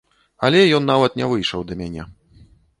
[0.47, 2.11] Але ён нават не выйшаў да мяне.